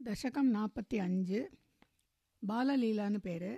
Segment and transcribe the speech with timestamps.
[0.00, 1.40] தசகம் நாற்பத்தி அஞ்சு
[2.42, 3.52] பாலலீலான்னு பேர்.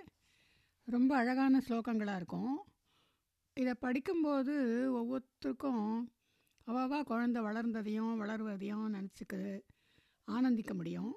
[0.88, 2.54] ரொம்ப அழகான ஸ்லோகங்களாக இருக்கும்.
[3.56, 4.54] இதை படிக்கும்போது
[4.98, 5.84] ஒவ்வொருத்தருக்கும்
[6.66, 9.62] அவாவா குழந்த வளர்ந்ததையும் வளர்வதையும் நினச்சிக்க
[10.28, 11.14] ஆனந்திக்க முடியும்.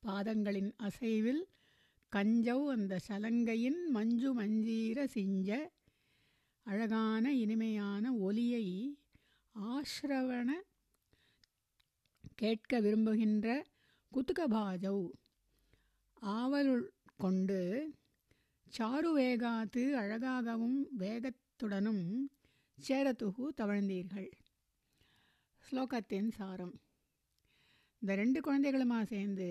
[0.00, 1.42] பாதங்களின் அசைவில்
[2.12, 5.48] கஞ்சௌ அந்த சலங்கையின் மஞ்சு மஞ்சீர சிஞ்ச
[6.66, 8.66] அழகான இனிமையான ஒலியை
[9.54, 10.50] ஆசிரவண
[12.34, 13.48] கேட்க விரும்புகின்ற
[14.14, 15.10] குத்துகபாஜௌ
[16.14, 17.60] ஆவலுள் கொண்டு
[18.78, 22.04] சாரு வேகாத்து அழகாகவும் வேகத்துடனும்
[22.78, 24.30] சேரத்துகு தவழ்ந்தீர்கள்.
[25.64, 26.72] ஸ்லோகத்தின் சாரம்.
[27.98, 29.48] இந்த ரெண்டு குழந்தைகளுமா சேர்ந்து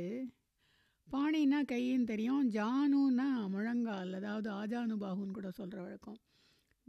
[1.11, 6.19] பாணின்னா கையின்னு தெரியும் ஜானுன்னா முழங்கால் அதாவது ஆஜானுபாகுன்னு கூட சொல்கிற வழக்கம்.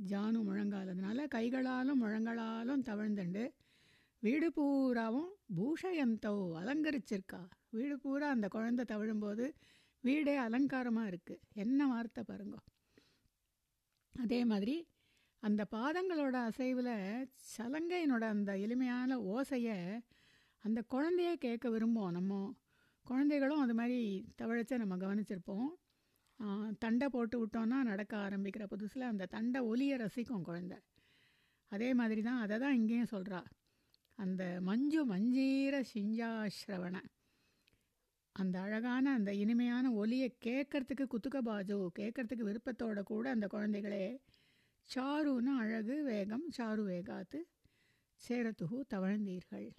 [0.08, 3.44] ஜானு முழங்கால் அதனால் கைகளாலும் முழங்களாலும் தவழ்ந்துண்டு.
[4.24, 7.40] வீடு பூராவும் பூஷயந்தோ அலங்கரிச்சிருக்கா.
[7.76, 9.46] வீடு பூரா அந்த குழந்தை தவிழும்போது
[10.04, 12.56] வீடே அலங்காரமாக இருக்குது என்ன வார்த்தை பாருங்க.
[14.14, 14.76] அதே மாதிரி
[15.42, 16.94] அந்த பாதங்களோட அசைவில்
[17.54, 19.76] சலங்கையினோட அந்த எளிமையான ஓசையை
[20.64, 22.38] அந்த குழந்தைய கேட்க விரும்புவோம் நம்ம.
[23.06, 24.00] குழந்தைகளும் அது மாதிரி
[24.40, 25.68] தவழைச்ச நம்ம கவனிச்சிருப்போம்.
[26.84, 30.78] தண்டை போட்டு விட்டோன்னா நடக்க ஆரம்பிக்கிற புதுசில் அந்த தண்டை ஒலியை ரசிக்கும் குழந்தை.
[31.72, 33.42] அதே மாதிரி தான் அதை தான் இங்கேயும் சொல்கிறா
[34.14, 36.96] அந்த மஞ்சு மஞ்சீர சிஞ்சாஸ்ரவண.
[38.32, 44.18] அந்த அழகான அந்த இனிமையான ஒலியை கேட்கறதுக்கு குத்துக்க பாஜோ கேட்கறதுக்கு விருப்பத்தோட கூட அந்த குழந்தைகளே
[44.94, 47.40] சாருன்னு அழகு வேகம் சாரு வேகாத்து
[48.28, 49.70] சேரத்துகு தவழ்ந்தீர்கள்.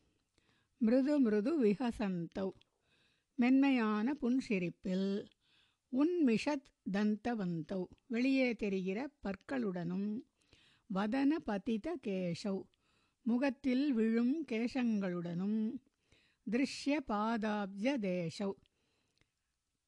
[0.78, 2.52] மிருது மிருது விகசந்தௌ.
[3.36, 5.28] மென்மையான புன்சிரிப்பில்
[5.92, 7.84] உன்மிஷத் தந்தவந்தௌ.
[8.08, 10.22] வெளியே தெரிகிற பற்களுடனும்
[10.94, 12.62] வதன பதித கேஷவ்
[13.22, 15.72] முகத்தில் விழும் கேசங்களுடனும்
[16.52, 18.54] திருஷ்ய பாதாப்ஜ தேஷவ்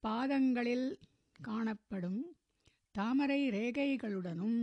[0.04, 0.88] பாதங்களில்
[1.40, 2.22] காணப்படும்
[2.96, 4.60] தாமரை ரேகைகளுடனும்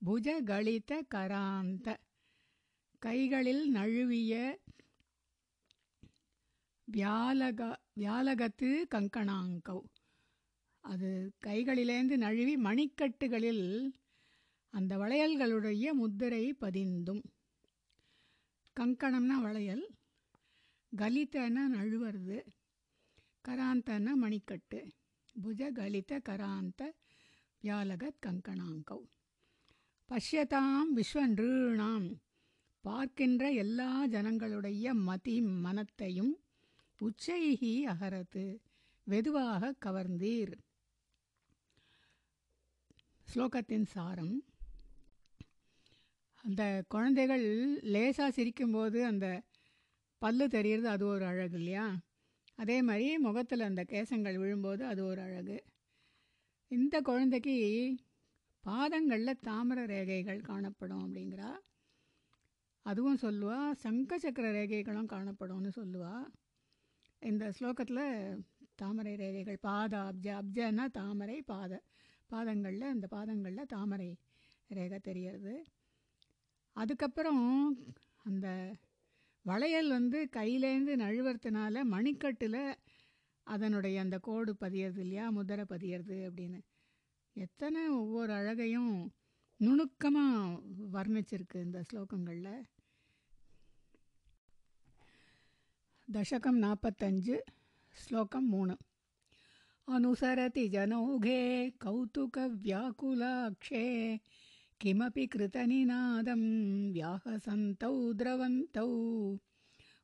[0.00, 1.88] புஜகலித கராந்த
[3.02, 4.32] கைகளில் நழுவிய
[6.88, 7.60] வியாலக
[8.00, 9.84] வியாலகத்து கங்கணாங்கவ்
[10.84, 11.10] அது
[11.46, 13.66] கைகளிலேந்து நழுவி மணிக்கட்டுகளில்
[14.74, 17.22] அந்த வளையல்களுடைய முத்திரை பதிந்தும்.
[18.76, 19.84] கங்கணம்னா வளையல்
[20.92, 22.38] கலித்தன்னா நழுவுறது.
[23.48, 24.80] கராந்தன மணிக்கட்டு
[25.36, 26.80] புஜகலித கராந்த
[27.62, 29.00] வியாலகத் கங்கணாங்கௌ
[30.08, 32.08] பஷ்யதாம் விஸ்வன்றுணாம்
[32.84, 36.34] பார்க்கின்ற எல்லா ஜனங்களுடைய மதி மனத்தையும்
[37.00, 38.44] உச்சைகி அகரத்து
[39.06, 40.54] வெதுவாக கவர்ந்தீர்
[43.28, 44.36] ஸ்லோகத்தின் சாரம்
[46.44, 47.46] அந்த குழந்தைகள்
[47.90, 49.26] லேசாக சிரிக்கும்போது அந்த
[50.22, 51.86] பல்லு தெரிகிறது அது ஒரு அழகு இல்லையா?
[52.58, 55.56] அதே மாதிரி முகத்தில் அந்த கேசங்கள் விழும்போது அது ஒரு அழகு.
[56.70, 57.56] இந்த குழந்தைக்கு
[58.64, 61.50] பாதங்களில் தாமிர ரேகைகள் காணப்படும் அப்படிங்கிறா.
[62.86, 66.14] அதுவும் சொல்லுவா சங்க சக்கர ரேகைகளும் காணப்படும்னு சொல்லுவா.
[67.22, 68.04] இந்த ஸ்லோகத்தில்
[68.74, 71.82] தாமரை ரேகைகள் பாத அப்ஜ அப்ஜன்னா தாமரை பாத
[72.30, 74.10] பாதங்களில் இந்த பாதங்களில் தாமரை
[74.70, 75.54] ரேகை தெரியறது
[76.76, 77.44] அதுக்கப்புறம்
[78.24, 78.46] அந்த
[79.46, 82.74] வளையல் வந்து கையிலேருந்து நழுவுறதுனால மணிக்கட்டில்
[83.42, 85.30] அதனுடைய அந்த கோடு பதியறது இல்லையா?
[85.30, 86.60] முதிரை பதியறது அப்படின்னு.
[87.32, 89.12] எத்தனை ஒவ்வொரு அழகையும்
[89.56, 90.60] நுணுக்கமாக
[90.92, 92.62] வர்ணிச்சிருக்கு இந்த ஸ்லோகங்களில்.
[96.12, 97.38] தசகம் நாற்பத்தஞ்சு
[97.90, 98.76] ஸ்லோகம் மூணு.
[99.88, 104.18] अनुसरति जनौघे कौतुकव्याकुलाक्षे வியாக்குலாட்சே
[104.80, 106.42] किमपि कृतनिनादं
[106.92, 108.88] व्याहसन्तौ द्रवन्तौ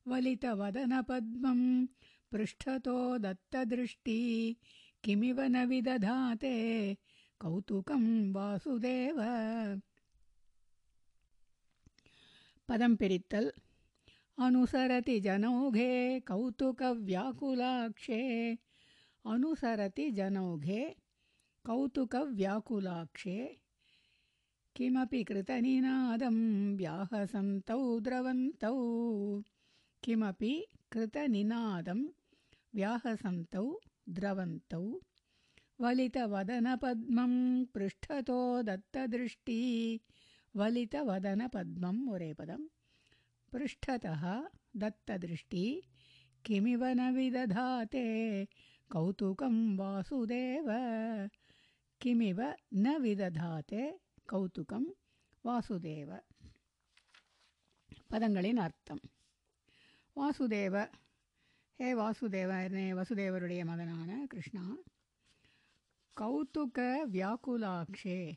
[0.07, 1.87] वलितवदनपद्मं
[2.33, 4.57] पृष्ठतो दत्तदृष्टी
[5.05, 6.97] किमिव न विदधाते
[7.41, 9.17] कौतुकं वासुदेव।
[12.69, 13.51] पदं पिरित्तल्।
[14.39, 18.59] अनुसरति जनौघे कौतुकव्याकुलाक्षे।
[19.27, 20.97] अनुसरति जनौघे
[21.67, 23.62] कौतुकव्याकुलाक्षे
[24.77, 26.37] किमपि कृतनिनादं
[26.77, 28.75] व्याहसन्तौ द्रवन्तौ।
[30.05, 30.53] किमपि
[30.93, 32.01] कृतनिनादं
[32.75, 33.65] व्याहसन्तौ
[34.19, 34.83] द्रवन्तौ।
[35.81, 37.35] वलितवदनपद्मं
[37.75, 39.61] पृष्ठतो दत्तदृष्टी।
[40.57, 42.63] वलितवदनपद्मं मुरेपदं
[43.53, 44.25] पृष्ठतः
[44.77, 45.65] दत्तदृष्टी।
[46.47, 48.07] किमिव न विदधाते
[48.93, 50.69] कौतुकं वासुदेव
[52.01, 52.41] किमिव
[52.75, 53.83] न विदधाते
[54.33, 54.93] கௌதுகம்
[55.45, 56.21] வாசுதேவ.
[58.11, 59.01] பதங்களின் அர்த்தம்.
[60.17, 60.93] வாசுதேவ.
[61.77, 64.77] ஹே வாசுதேவனே வசுதேவருடைய மகனான கிருஷ்ணா.
[66.21, 68.33] கௌதுக வியாக்குலாக்ஷே.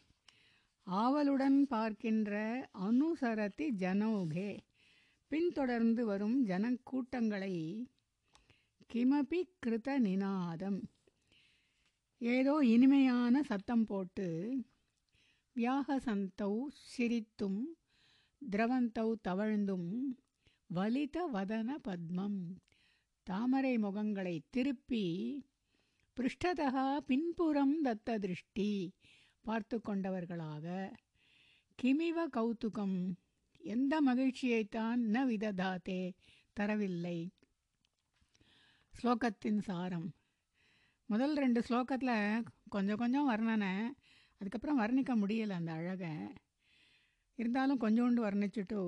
[0.83, 4.59] ஆவலுடன் பார்க்கின்ற அனுசரத்தி ஜனோகே.
[5.27, 7.85] பின்தொடர்ந்து வரும் ஜனக்கூட்டங்களை
[8.93, 10.81] கிமபி கிருத நினாதம்
[12.17, 14.57] ஏதோ இனிமையான சத்தம் போட்டு
[15.55, 16.53] வியாகசந்தௌ
[16.85, 17.59] சிரித்தும்
[18.51, 19.89] திரவந்தௌ தவழ்ந்தும்
[20.67, 22.39] வலித வதன பத்மம்.
[23.23, 25.05] தாமரை முகங்களை திருப்பி
[26.17, 28.93] பிருஷ்டதா பின்புறம் தத்த திருஷ்டி
[29.41, 30.65] பார்த்து கொண்டவர்களாக
[31.79, 32.97] கிமிவ கௌதுகம்
[33.57, 36.13] எந்த மகிழ்ச்சியைத்தான் ந விததாதே
[36.59, 37.29] தரவில்லை.
[38.93, 40.13] ஸ்லோகத்தின் சாரம்.
[41.05, 43.73] முதல் ரெண்டு ஸ்லோகத்தில் கொஞ்சம் கொஞ்சம் வர்ணனை.
[44.41, 46.13] அதுக்கப்புறம் வர்ணிக்க முடியலை அந்த அழகை.
[47.39, 48.79] இருந்தாலும் கொஞ்சோண்டு வர்ணிச்சுட்டு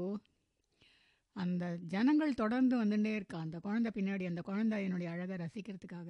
[1.36, 3.38] அந்த ஜனங்கள் தொடர்ந்து வந்துட்டே இருக்கா.
[3.40, 6.10] அந்த குழந்தை பின்னாடி அந்த குழந்தை என்னுடைய அழகை ரசிக்கிறதுக்காக.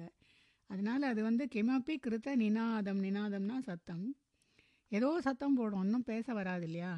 [0.70, 4.06] அதனால் அது வந்து கிமப்பி கிருத்த நினாதம் நினாதம்னா சத்தம்.
[4.92, 6.92] ஏதோ சத்தம் போடும் ஒன்றும் பேச வராது இல்லையா?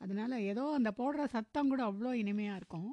[0.00, 2.90] அதனால் ஏதோ அந்த போடுற சத்தம் கூட அவ்வளோ இனிமையாக இருக்கும்.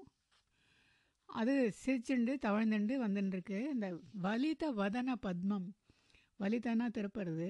[1.30, 3.88] அது சிரிச்சுண்டு தவழ்ந்துண்டு வந்துட்டுருக்கு இந்த
[4.22, 5.68] வலித வதன பத்மம்.
[6.40, 7.50] வலிதனா திருப்புறது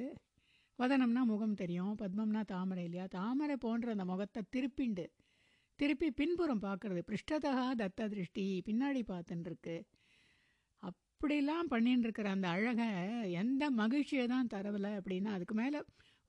[0.79, 3.05] வதனம்னா முகம் தெரியும் பத்மம்னா தாமரை இல்லையா?
[3.05, 5.05] தாமரை போன்ற அந்த முகத்தை திருப்பிண்டு
[5.79, 7.01] திருப்பி பின்புறம் பார்க்குறது.
[7.09, 9.75] பிருஷ்டதா தத்த திருஷ்டி பின்னாடி பார்த்துட்டுருக்கு
[10.83, 12.87] அப்படிலாம் பண்ணின்னு இருக்கிற அந்த அழகை
[13.31, 15.79] எந்த மகிழ்ச்சியை தான் தரவில்லை அப்படின்னா அதுக்கு மேலே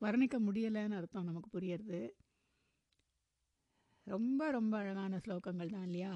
[0.01, 2.01] வர்ணிக்க முடியலைன்னு அர்த்தம் நமக்கு புரியுறது.
[4.07, 6.15] ரொம்ப ரொம்ப அழகான ஸ்லோகங்கள் தான் இல்லையா?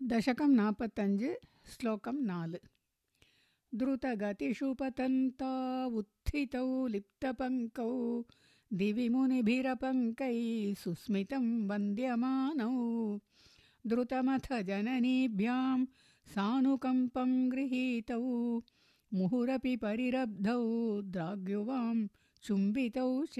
[0.00, 1.30] தசகம் நாற்பத்தஞ்சு
[1.62, 2.60] ஸ்லோகம் நாலு.
[3.74, 8.24] द्रुतगतिषु पतन्ता उत्थितौ लिप्तपङ्कौ
[8.72, 12.70] दिवि मुनिभिरपङ्कैः सुस्मितं वन्द्यमानौ।
[13.86, 15.84] द्रुतमथ जननीभ्यां
[16.26, 18.20] सानुकम्पं गृहीतौ,
[19.14, 22.06] मुहुरपि परिरब्धौ, द्राग्युवां
[22.42, 23.36] चुम्बितौ च।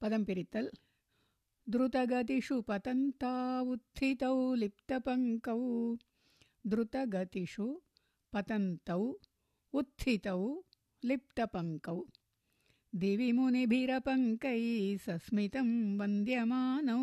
[0.00, 0.68] पदं पिरित्तल्।
[1.68, 5.96] द्रुतगतिषु पतन्ता उत्थितौ लिप्तपङ्कौ,
[6.66, 7.80] द्रुतगतिषु
[8.36, 9.14] पतन्तौ
[9.72, 10.62] उत्थितौ
[11.04, 12.06] लिप्तपङ्कौ।
[12.94, 17.00] दिवि मुनिभिरपङ्कैः सस्मितं वन्द्यमानौ।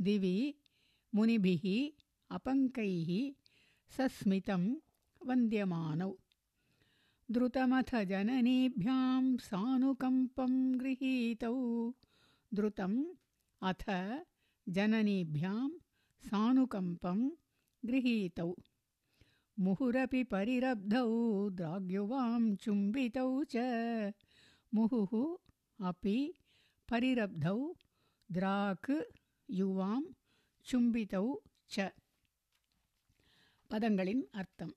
[0.00, 0.54] दिवि
[1.14, 1.64] मुनिभिः
[2.30, 3.10] अपङ्कैः
[3.96, 4.76] सस्मितं
[5.26, 6.16] वन्द्यमानौ।
[7.30, 11.54] द्रुतमथ जननीभ्यां सानुकम्पं गृहीतौ।
[12.54, 13.04] द्रुतम्
[13.62, 13.84] अथ
[14.68, 15.70] जननीभ्यां
[16.30, 17.30] सानुकम्पं
[17.84, 18.54] गृहीतौ
[19.57, 21.07] मुहुरपि परिरब्धौ
[21.59, 23.65] द्राग्युवां चुम्बितौ च
[24.73, 25.11] मुहुः
[25.89, 26.15] अपि
[26.89, 27.57] परिरब्धौ
[28.29, 28.91] द्राक्
[29.49, 29.99] युवां
[30.67, 31.25] चुम्बितौ
[31.71, 31.91] च
[33.69, 34.73] பதங்களின் அர்த்தம்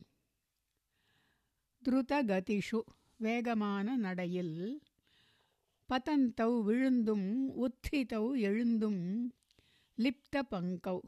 [1.82, 2.78] துருதகதிஷு
[3.20, 4.54] வேகமான நடையில்
[5.88, 7.26] பதந்தௌ விழுந்தும்
[7.64, 9.02] உத்திதௌ எழுந்தும்
[9.98, 10.98] லிப்த பங்கௌ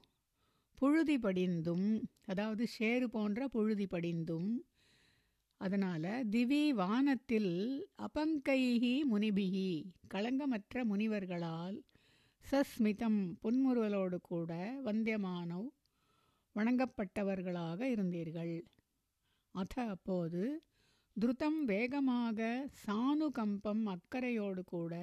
[0.84, 1.88] புழுதி படிந்தும்
[2.26, 4.50] அதாவது ஷேரு போன்ற புழுதி படிந்தும்
[5.62, 7.54] அதனால் திவி வானத்தில்
[8.02, 9.70] அபங்கைஹி முனிபிகி
[10.14, 11.78] களங்கமற்ற முனிவர்களால்
[12.46, 14.52] சஸ்மிதம் புன்முறுவலோடு கூட
[14.86, 15.70] வந்தியமானவ்
[16.56, 18.56] வணங்கப்பட்டவர்களாக இருந்தீர்கள்.
[19.56, 20.44] அத அப்போது
[21.16, 24.94] துருதம் வேகமாக சானுகம்பம் அக்கறையோடு கூட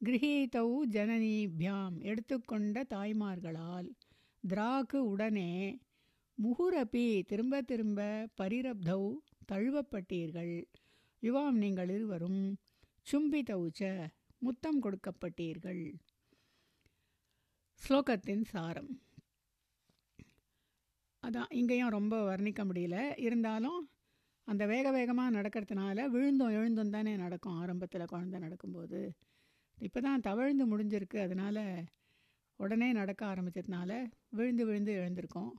[0.00, 3.88] கிரகீதௌ ஜனனீபியாம் எடுத்துக்கொண்ட தாய்மார்களால்
[4.44, 5.50] திராக்கு உடனே
[6.38, 8.00] முகுரப்பி திரும்ப திரும்ப
[8.40, 9.02] பரிரப்தௌ
[9.52, 10.54] தழுவப்பட்டீர்கள்.
[11.22, 12.56] யுவாம் நீங்கள் இருவரும்
[13.06, 13.82] சும்பிதவுச்ச
[14.38, 15.82] முத்தம் கொடுக்கப்பட்டீர்கள்.
[17.80, 18.92] ஸ்லோகத்தின் சாரம்.
[21.22, 23.18] அதான் இங்கேயும் ரொம்ப வர்ணிக்க முடியல.
[23.18, 23.80] இருந்தாலும்
[24.44, 27.56] அந்த வேக வேகமாக நடக்கிறதுனால விழுந்தும் எழுந்தும் தானே நடக்கும்.
[27.60, 29.00] ஆரம்பத்தில் குழந்தை நடக்கும்போது.
[29.78, 31.18] இப்போ தான் தவழ்ந்து முடிஞ்சிருக்கு.
[31.22, 31.64] அதனால்
[32.56, 33.90] உடனே நடக்க ஆரம்பிச்சதுனால
[34.32, 35.52] விழுந்து விழுந்து எழுந்திருக்கோம்.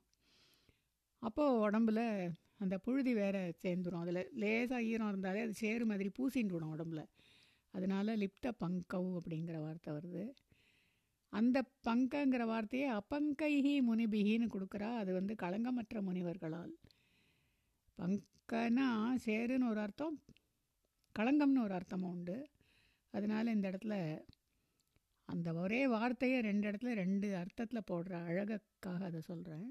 [1.22, 2.02] அப்போது உடம்புல
[2.58, 7.02] அந்த புழுதி வேறு சேர்ந்துடும் அதில் லேசாக ஈரம் இருந்தாலே அது சேரு மாதிரி பூசின்றுவிடும் உடம்புல.
[7.74, 10.24] அதனால் லிப்த பங்கவ் அப்படிங்கிற வார்த்தை வருது.
[11.34, 11.58] அந்த
[11.88, 14.90] பங்கங்கிற வார்த்தையை அப்பங்கைஹி முனிபிகின்னு கொடுக்குறா.
[14.98, 16.74] அது வந்து களங்கமற்ற முனிவர்களால்.
[17.98, 18.88] பங்கனா
[19.26, 20.16] சேருன்னு ஒரு அர்த்தம்
[21.16, 22.38] களங்கம்னு ஒரு அர்த்தமும் உண்டு.
[23.14, 23.96] அதனால் இந்த இடத்துல
[25.32, 29.68] அந்த ஒரே வார்த்தையை ரெண்டு இடத்துல ரெண்டு அர்த்தத்தில் போடுற அழகுக்காக அதை சொல்கிறேன்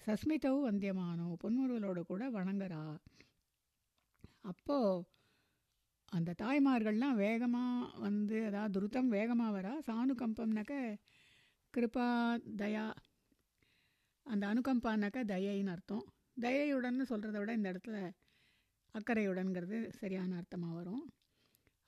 [0.00, 2.82] சஸ்மிதவும் வந்தியமானோ பொன்முருவலோடு கூட வணங்குறா.
[4.52, 5.04] அப்போது
[6.16, 9.72] அந்த தாய்மார்கள்லாம் வேகமாக வந்து அதாவது துருத்தம் வேகமாக வரா.
[9.88, 10.74] சானுகம்பம்னாக்க
[11.74, 12.08] கிருபா
[12.62, 12.84] தயா
[14.26, 16.04] அந்த அனுகம்பானாக்க தயைன்னு அர்த்தம்.
[16.44, 17.98] தயையுடன் சொல்கிறத விட இந்த இடத்துல
[18.94, 21.04] அக்கறையுடன்கிறது சரியான அர்த்தமாக வரும்.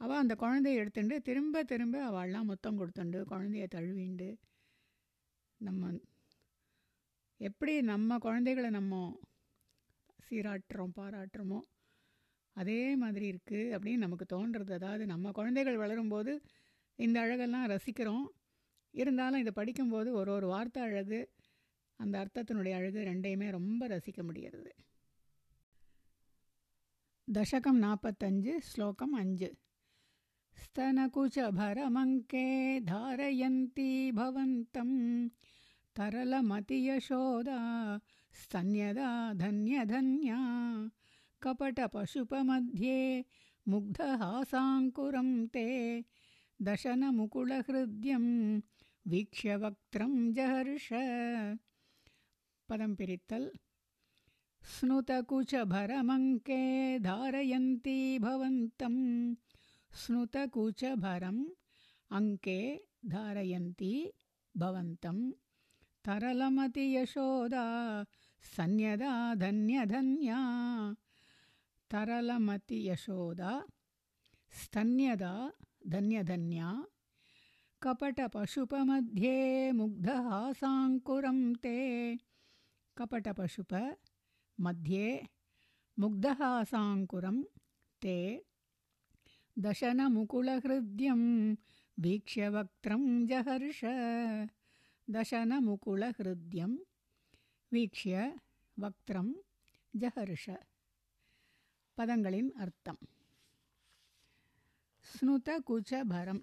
[0.01, 4.29] அவள் அந்த குழந்தைய எடுத்துட்டு திரும்ப திரும்ப அவள்லாம் மொத்தம் கொடுத்துண்டு குழந்தைய தழுவிண்டு.
[5.61, 5.91] நம்ம
[7.41, 8.95] எப்படி நம்ம குழந்தைகளை நம்ம
[10.27, 11.61] சீராட்டுறோம் பாராட்டுறோமோ
[12.57, 16.33] அதே மாதிரி இருக்குது அப்படின்னு நமக்கு தோன்றுறது அதாவது நம்ம குழந்தைகள் வளரும்போது
[16.99, 18.27] இந்த அழகெல்லாம் ரசிக்கிறோம்.
[18.95, 21.19] இருந்தாலும் இதை படிக்கும்போது ஒரு ஒரு வார்த்தை அழகு
[22.01, 24.73] அந்த அர்த்தத்தினுடைய அழகு ரெண்டையுமே ரொம்ப ரசிக்க முடிகிறது
[27.29, 29.49] தசகம் நாற்பத்தஞ்சு ஸ்லோகம் அஞ்சு.
[30.65, 35.29] स्तनकुचभरमङ्के धारयन्ती भवन्तं
[35.97, 38.01] तरलमतियशोदा
[38.43, 40.39] स्तन्यदा धन्यधन्या।
[41.43, 43.25] कपटपशुपमध्ये
[43.69, 46.03] मुग्धहासाङ्कुरं ते
[46.63, 48.61] दशनमुकुलहृद्यं
[49.07, 50.89] वीक्ष्य वक्त्रं जहर्ष।
[52.69, 53.49] पदं पिरित्तल्।
[54.63, 59.35] स्नुतकुचभरमङ्के धारयन्ती भवन्तं
[59.97, 61.45] स्नुतकुचभरम्
[62.11, 62.61] अङ्के
[63.07, 64.11] धारयन्ती
[64.57, 65.31] भवन्तं।
[66.07, 67.65] तरलमतियशोदा
[68.57, 70.41] सन्यदा धन्यधन्या।
[71.93, 73.53] तरलमतियशोदा
[74.63, 75.51] स्तन्यदा
[75.87, 76.69] धन्यधन्या।
[77.83, 81.77] कपटपशुपमध्ये मुग्धहासाङ्कुरं ते।
[82.97, 83.73] कपटपशुप
[84.59, 85.21] मध्ये
[85.99, 87.43] मुग्धहासाङ्कुरं
[88.03, 88.19] ते
[89.58, 91.22] दशनमुकुलहृद्यं
[91.98, 93.82] वीक्ष्य वक्त्रं जहर्ष
[95.08, 96.74] दशनमुकुलहृद्यं
[97.72, 98.14] वीक्ष्य
[98.78, 99.30] वक्त्रं
[99.94, 100.46] ஜஹர்ஷ
[101.98, 103.00] பதங்களின் அர்த்தம்
[105.06, 106.42] ஸ்னுத குச்சபரம்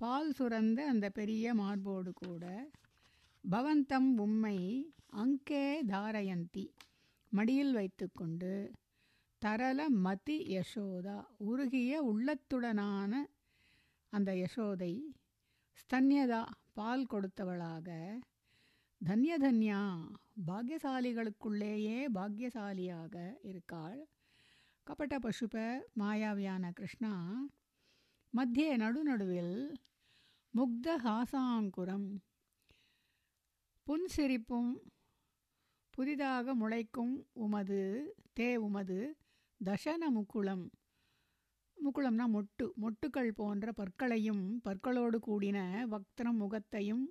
[0.00, 2.44] பால் சுரந்த அந்த பெரிய மார்போடு கூட
[3.44, 4.58] பவந்தம் உம்மை
[5.22, 6.66] அங்கே தாரயந்தி
[7.32, 8.52] மடியில் வைத்துக்கொண்டு
[9.45, 11.17] தரல மதி யசோதா.
[11.37, 13.13] உருகிய உள்ளத்துடனான
[14.13, 14.93] அந்த யசோதை
[15.79, 16.39] ஸ்தன்யதா
[16.73, 17.87] பால் கொடுத்தவளாக
[19.01, 19.81] தன்யதன்யா
[20.47, 23.99] பாக்யசாலிகளுக்குள்ளேயே பாக்யசாலியாக இருக்காள்.
[24.87, 25.55] கபட்ட பசுப
[25.99, 27.13] மாயாவியான கிருஷ்ணா
[28.33, 29.55] மத்திய நடுநடுவில்
[30.53, 32.09] முக்த ஹாசாங்குரம்
[33.87, 34.73] புன்சிரிப்பும்
[35.93, 37.81] புதிதாக முளைக்கும் உமது
[38.39, 38.99] தே உமது
[39.63, 40.65] தசன முக்குளம்.
[41.77, 42.65] முக்குளம்னா மொட்டு.
[42.73, 45.57] மொட்டுக்கள் போன்ற பற்களையும் பற்களோடு கூடின
[45.93, 47.05] வக்திரம் முகத்தையும்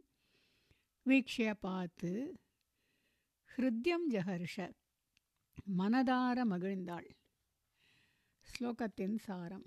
[1.06, 2.10] வீக்ஷிய பார்த்து
[3.56, 4.56] ஹிருத்யம் ஜஹர்ஷ.
[5.78, 7.08] மனதார மகிழ்ந்தாள்.
[8.46, 9.66] ஸ்லோகத்தின் சாரம்.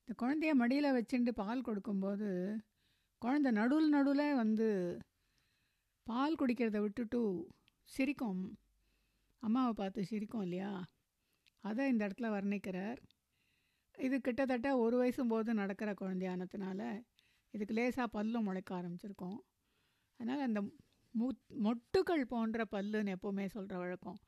[0.00, 2.30] இந்த குழந்தைய மடியில் வச்சுட்டு பால் கொடுக்கும்போது
[3.22, 4.98] குழந்தை நடுவில் நடுவில் வந்து
[6.02, 7.20] பால் குடிக்கிறத விட்டுட்டு
[7.84, 8.58] சிரிக்கும்.
[9.42, 10.84] அம்மாவை பார்த்து சிரிக்கும் இல்லையா?
[11.60, 12.98] அதை இந்த இடத்துல வர்ணிக்கிறார்.
[13.98, 17.04] இது கிட்டத்தட்ட ஒரு வயசும் போது நடக்கிற குழந்தையானதுனால
[17.50, 19.38] இதுக்கு லேசாக பல்லும் முளைக்க ஆரம்பிச்சிருக்கோம்.
[20.20, 20.60] அதனால் அந்த
[21.14, 21.28] மு
[21.62, 24.18] மொட்டுக்கள் போன்ற பல்லுன்னு எப்போவுமே சொல்கிற வழக்கம்.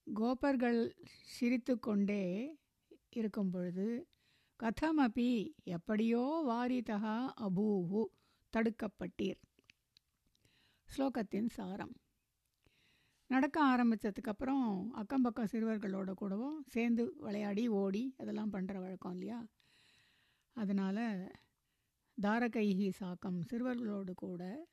[0.07, 0.81] கோபர்கள்
[1.27, 2.25] சிரித்து கொண்டே
[3.11, 3.87] இருக்கும் பொழுது
[4.62, 6.99] கதமபி எப்படியோ வாரிதா
[7.40, 8.03] அபூஹு
[8.53, 9.40] தடுக்கப்பட்டீர்.
[10.88, 11.97] ஸ்லோகத்தின் சாரம்.
[13.27, 19.47] நடக்க ஆரம்பித்ததுக்கப்புறம் அக்கம் பக்கம் சிறுவர்களோட கூடவும் சேர்ந்து விளையாடி ஓடி அதெல்லாம் பண்ணுற வழக்கம் இல்லையா?
[20.53, 21.33] அதனால்
[22.23, 24.69] தாரகைஹி சாக்கம் சிறுவர்களோடு கூட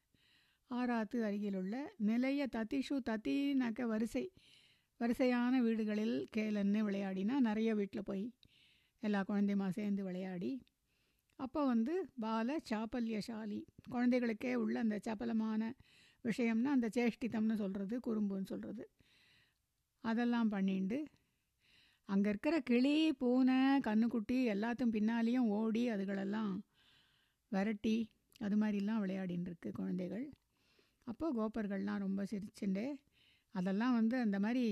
[0.71, 4.31] ஆறாத்து அருகிலுள்ள நிலைய தத்திஷு தத்தினாக்க வரிசை
[4.99, 8.33] வரிசையான வீடுகளில் கேலன்னு விளையாடினா நிறைய வீட்டில் போய்
[9.03, 10.51] எல்லா குழந்தையுமா சேர்ந்து விளையாடி
[11.39, 13.59] அப்போ வந்து பால சாப்பல்யசாலி.
[13.89, 15.61] குழந்தைகளுக்கே உள்ள அந்த சப்பலமான
[16.25, 18.83] விஷயம்னா அந்த சேஷ்டிதம்னு சொல்கிறது குறும்புன்னு சொல்கிறது
[20.03, 20.99] அதெல்லாம் பண்ணிண்டு
[22.09, 26.53] அங்கே இருக்கிற கிளி பூனை கண்ணுக்குட்டி எல்லாத்தையும் பின்னாலேயும் ஓடி அதுகளெல்லாம்
[27.51, 27.97] விரட்டி
[28.39, 30.25] அது மாதிரிலாம் விளையாடின்னு இருக்கு குழந்தைகள்.
[31.07, 32.85] அப்போது கோப்பர்கள்லாம் ரொம்ப சிரிச்சுண்டு
[33.55, 34.65] அதெல்லாம் வந்து அந்த மாதிரி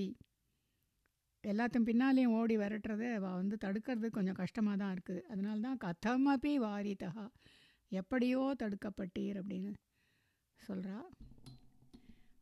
[1.45, 7.31] எல்லாத்தையும் பின்னாலேயும் ஓடி விரட்டுறத அவள் வந்து தடுக்கிறது கொஞ்சம் கஷ்டமாக தான் இருக்குது அதனால தான் கதமபி வாரிதா
[7.93, 9.75] எப்படியோ தடுக்கப்பட்டீர் அப்படின்னு
[10.61, 11.05] சொல்கிறா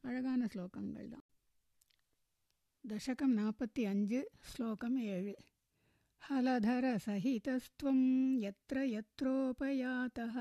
[0.05, 1.27] அழகான ஸ்லோகங்கள் தான்
[2.85, 5.35] தசகம் நாற்பத்தி அஞ்சு ஸ்லோகம் ஏழு
[6.23, 8.03] ஹலதர சகிதஸ்துவம்
[8.49, 10.37] எத்திர எத்ரோபயாத்தः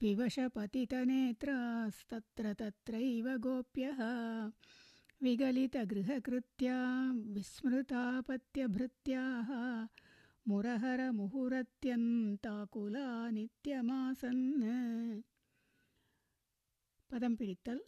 [0.00, 4.00] विवशपतितनेत्रास्तत्र तत्रैव गोप्यः
[5.23, 6.75] विगलितगृहकृत्या
[7.35, 9.49] विस्मृतापत्यभृत्याः
[10.47, 14.43] मुरहरमुहुरत्यन्ताकुला नित्यमासन्
[17.11, 17.81] पदं पिडित्तल्।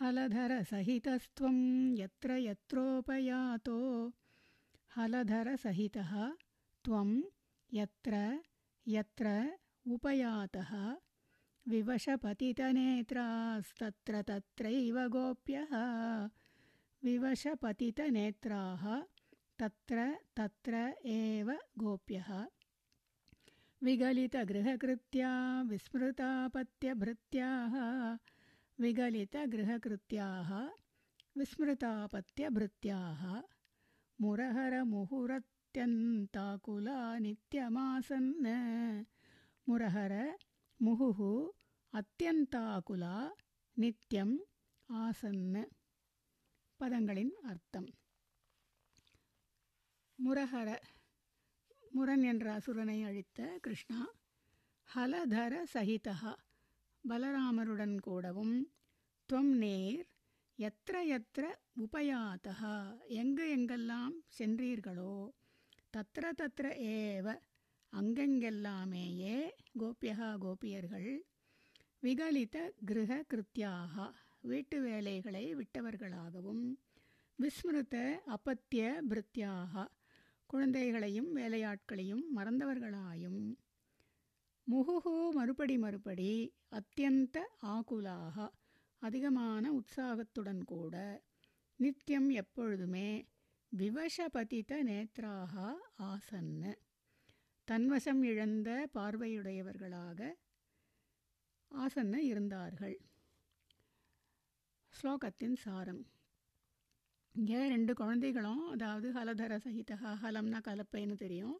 [0.00, 1.56] हलधरसहितस्त्वं
[2.02, 3.78] यत्र यत्रोपयातो।
[4.96, 6.12] हलधरसहितः
[6.84, 7.08] त्वं
[7.78, 8.14] यत्र
[8.96, 9.26] यत्र
[9.94, 10.72] उपयातः
[11.68, 15.68] विवशपतितनेत्रास्तत्र तत्रैव गोप्यः।
[17.04, 19.02] विवशपतितनेत्राः
[19.58, 22.46] तत्र तत्र एव गोप्यः।
[23.82, 27.74] विगलितगृहकृत्या विस्मृतापत्यभृत्याः।
[28.80, 30.68] विगलितगृहकृत्याः
[31.38, 33.42] विस्मृतापत्यभृत्याः।
[34.20, 38.32] मुरहरमुहुरत्यन्ताकुला नित्यमासन्
[39.68, 40.38] मुरहर
[40.80, 41.30] முகுஹு
[41.92, 43.16] அத்தியந்தாகுலா
[43.76, 44.34] நித்தியம்
[44.88, 45.62] ஆசன்னு.
[46.80, 47.88] பதங்களின் அர்த்தம்.
[50.18, 50.68] முரஹர
[51.90, 54.00] முரன் என்ற அசுரனை அழித்த கிருஷ்ணா
[54.88, 56.34] ஹலதர சகிதா
[57.04, 58.56] பலராமருடன் கூடவும்
[59.28, 60.02] துவம் நேர்
[60.58, 61.44] எத்திர எத்திர
[61.80, 62.72] உபயாத்தா
[63.14, 65.14] எங்கு எங்கெல்லாம் சென்றீர்களோ
[65.90, 67.26] தத்திர தத்திர ஏவ
[67.94, 69.36] அங்கெங்கெல்லாமேயே
[69.78, 71.10] கோபியகா கோபியர்கள்
[72.02, 73.94] விகலித கிரக கிருத்தியாக
[74.40, 76.64] வீட்டு வேலைகளை விட்டவர்களாகவும்
[77.38, 79.84] விஸ்மிருத அப்பத்திய பிருத்தியாக
[80.50, 83.42] குழந்தைகளையும் வேலையாட்களையும் மறந்தவர்களாயும்
[84.66, 86.32] முகுகு மறுபடி மறுபடி
[86.70, 88.36] அத்தியந்த ஆகுலாக
[89.02, 90.94] அதிகமான உற்சாகத்துடன் கூட
[91.80, 93.08] நித்தியம் எப்பொழுதுமே
[93.72, 95.54] விவசபதித நேத்ராக
[96.02, 96.72] ஆசன்னு.
[97.68, 100.20] தன்வசம் இழந்த பார்வையுடையவர்களாக
[101.72, 102.96] ஆசன்ன இருந்தார்கள்.
[104.92, 106.02] ஸ்லோகத்தின் சாரம்.
[107.34, 111.56] இங்கே ரெண்டு குழந்தைகளும் அதாவது ஹலதர சகிதகா ஹலம்னா கலப்பைன்னு தெரியும்.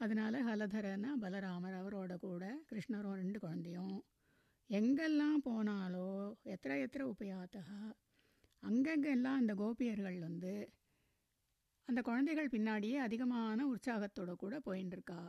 [0.00, 3.96] அதனால் ஹலதரனா பலராமர் அவரோட கூட கிருஷ்ணரும் ரெண்டு குழந்தையும்.
[4.70, 6.10] எங்கெல்லாம் போனாலோ
[6.54, 7.80] எத்திர எத்திர உபயாத்தகா
[8.62, 10.52] அங்கங்கெல்லாம் அந்த கோபியர்கள் வந்து
[11.90, 15.20] அந்த குழந்தைகள் பின்னாடியே அதிகமான உற்சாகத்தோட கூட போயின்னு இருக்கா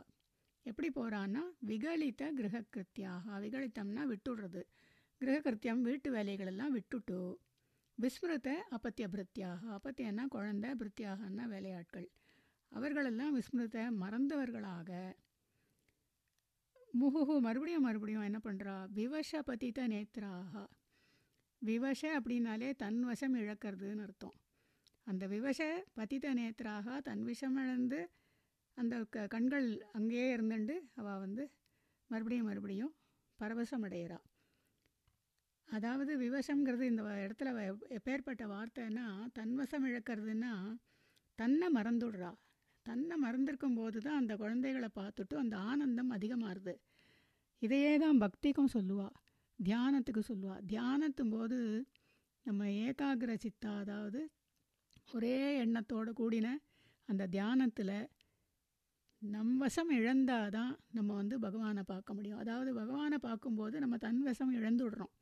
[0.66, 4.62] எப்படி போகிறான்னா விகலித்த கிரகக்கிருத்தியாக விகலித்தம்னா விட்டுடுறது.
[5.20, 7.18] கிரகக்கிருத்தியம் வீட்டு வேலைகளெல்லாம் விட்டுட்டு
[7.98, 12.06] விஸ்மிருத அப்பத்திய பிருத்தியாக அப்பத்தியன்னா குழந்தை பிருத்தியாகன்னா வேலையாட்கள்.
[12.72, 14.90] அவர்களெல்லாம் விஸ்மிருத மறந்தவர்களாக.
[17.00, 20.66] முகுகு மறுபடியும் மறுபடியும் என்ன பண்ணுறா விவச பதித்த நேத்ராக.
[21.58, 24.36] விவச அப்படின்னாலே தன் வசம் இழக்கிறதுன்னு அர்த்தம்.
[25.06, 25.60] அந்த விவச
[25.96, 28.00] பதித நேத்திராக தன் விஷமிழந்து
[28.76, 30.76] அந்த க கண்கள் அங்கேயே இருந்துண்டு.
[30.94, 31.44] அவள் வந்து
[32.10, 32.92] மறுபடியும் மறுபடியும்
[33.38, 34.18] பரவசம் அடைகிறா
[35.68, 37.50] அதாவது விவசம்ங்கிறது இந்த இடத்துல
[37.98, 39.06] எப்பேற்பட்ட வார்த்தைன்னா
[39.38, 40.52] தன்வசம் இழக்கிறதுன்னா
[41.38, 42.30] தன்னை மறந்துடுறா.
[42.86, 46.74] தன்னை மறந்துருக்கும் போது தான் அந்த குழந்தைகளை பார்த்துட்டு அந்த ஆனந்தம் அதிகமாகுது.
[47.62, 49.16] இதையே தான் பக்திக்கும் சொல்லுவாள்
[49.58, 51.58] தியானத்துக்கு சொல்லுவாள் தியானத்தும் போது
[52.46, 54.20] நம்ம ஏகாகிர சித்தா அதாவது
[55.18, 56.48] ஒரே எண்ணத்தோடு கூடின
[57.08, 57.96] அந்த தியானத்தில்
[59.22, 62.40] நம் வசம் இழந்தால் தான் நம்ம வந்து பகவானை பார்க்க முடியும்.
[62.44, 65.12] அதாவது பகவானை பார்க்கும்போது நம்ம தன் வசம் இழந்துடுறோம்.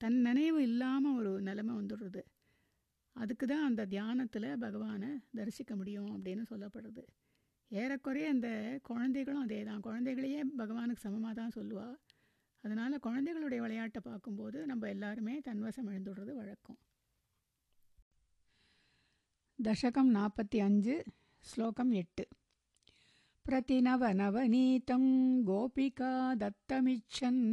[0.00, 2.22] தன் நினைவு இல்லாமல் ஒரு நிலைமை வந்துடுறது.
[3.16, 7.04] அதுக்கு தான் அந்த தியானத்தில் பகவானை தரிசிக்க முடியும் அப்படின்னு சொல்லப்படுறது.
[7.70, 8.50] ஏறக்குறைய அந்த
[8.90, 11.96] குழந்தைகளும் அதே தான் குழந்தைகளையே பகவானுக்கு சமமாக தான் சொல்லுவாள்
[12.64, 16.78] அதனால் குழந்தைகளுடைய விளையாட்டை பார்க்கும்போது நம்ம எல்லாருமே தன்வசம் இழந்துடுறது வழக்கம்.
[19.59, 21.03] தசகம் நாற்பத்தி அஞ்சு
[21.43, 22.23] ஸ்லோகம் எட்டு
[23.45, 25.11] பிரதிநவநவநீதம்
[25.47, 26.11] கோபிகா
[26.41, 27.43] தத்தமிச்சன்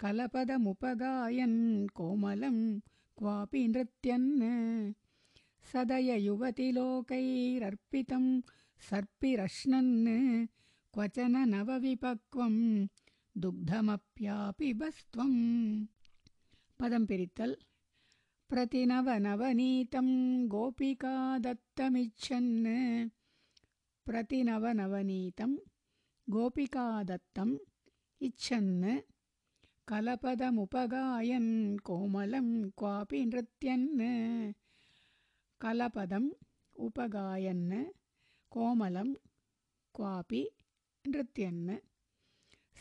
[0.00, 2.82] கலபதமுபகாயன் கோமலம்
[3.18, 4.92] क्वापि नृत्यन्
[5.64, 8.24] सदययुवतिलोकैरर्पितं
[8.82, 9.92] सर्पिरश्नन्
[10.94, 12.54] क्वचन नवविपक्वं
[13.36, 15.32] दुग्धमप्यापिबस्त्वं
[16.80, 17.54] पदं पिरितल्
[18.50, 20.08] प्रतिनवनवनीतं
[20.54, 22.52] गोपिका दत्तमिच्छन्
[24.06, 25.52] प्रतिनवनवनीतं
[26.34, 27.54] गोपिका दत्तम्
[28.28, 28.72] इच्छन्
[29.90, 31.52] कलपदमुपगायन्
[31.86, 32.48] कोमलं
[32.80, 33.86] क्वापि नृत्यन्
[35.62, 36.28] कलपदम्
[36.86, 37.66] उपगायन्
[38.54, 39.08] कोमलं
[39.96, 40.42] क्वापि
[41.08, 41.64] नृत्यन्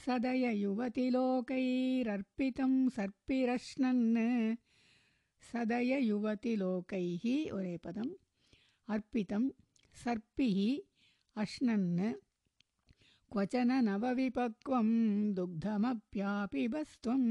[0.04, 4.06] सदययुवतिलोकैरर्पितं सर्पिरश्नन्
[5.44, 8.14] सदययुवतिलोकैः ஒரே பதம்
[8.88, 9.44] अर्पितं
[9.96, 10.58] सर्पिः
[11.36, 11.90] अश्नन्
[13.32, 14.90] क्वचन नवविपक्वं
[15.34, 17.24] दुग्धमप्यापिबस्त्वं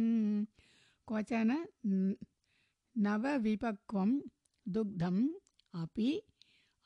[1.08, 1.50] क्वचन
[1.86, 2.16] न-
[2.96, 4.10] नवविपक्वं
[4.66, 5.22] दुग्धम्
[5.74, 6.10] अपि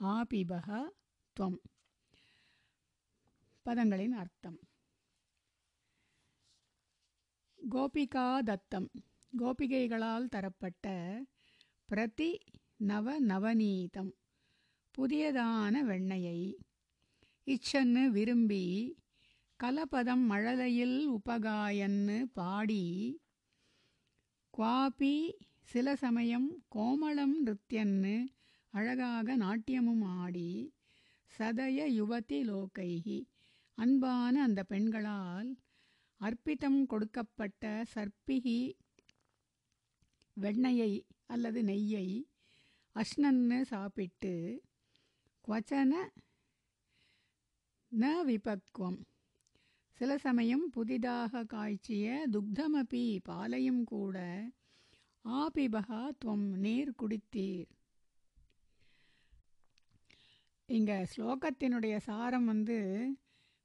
[0.01, 0.69] ஆபிபக
[1.37, 1.57] துவம்
[3.67, 4.59] பதங்களின் அர்த்தம்
[7.59, 8.89] கோபிகா தத்தம்
[9.34, 10.86] கோபிகைகளால் தரப்பட்ட
[11.90, 12.32] பிரதி
[12.78, 14.10] நவ நவநீதம்
[14.96, 16.40] புதியதான வெண்ணையை.
[17.48, 18.66] இச்சன்னு விரும்பி
[19.60, 22.86] கலபதம் மழலையில் உபகாயன்னு பாடி
[24.54, 25.16] குவாபி
[25.62, 28.16] சில சமயம் கோமளம் நிருத்தியன்னு
[28.74, 30.52] அழகாக நாட்டியமும் ஆடி
[31.34, 33.20] சதய யுவதி லோகைகி.
[33.78, 35.50] அன்பான அந்த பெண்களால்
[36.22, 38.60] அர்ப்பிதம் கொடுக்கப்பட்ட சர்ப்பிகி
[40.44, 40.92] வெண்ணையை
[41.34, 42.08] அல்லது நெய்யை
[42.96, 44.34] அஷ்னன்னு சாப்பிட்டு
[45.48, 45.94] குவச்சன
[47.92, 49.00] ந விபக்வம்
[50.00, 54.18] சில சமயம் புதிதாக காய்ச்சிய துக்தமபி பாலையும் கூட
[55.26, 57.70] ஆபிபகா துவம் நீர் குடித்தீர்.
[60.70, 62.78] இங்கே ஸ்லோகத்தினுடைய சாரம் வந்து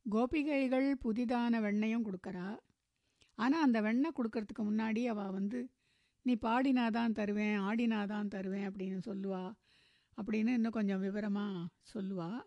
[0.07, 2.49] கோபிகைகள் புதிதான வெண்ணையும் கொடுக்குறா.
[3.39, 5.61] ஆனால் அந்த வெண்ணெய் கொடுக்கறதுக்கு முன்னாடி அவள் வந்து
[6.27, 9.55] நீ பாடினாதான் தருவேன் ஆடினாதான் தருவேன் அப்படின்னு சொல்லுவா.
[10.17, 12.43] அப்படின்னு இன்னும் கொஞ்சம் விவரமாக சொல்லுவா.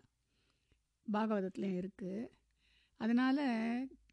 [1.12, 2.28] பாகவதத்துலேயும் இருக்குது
[2.96, 3.42] அதனால்